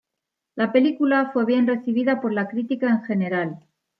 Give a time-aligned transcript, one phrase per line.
[0.55, 3.59] La película fue bien recibida por la crítica en general.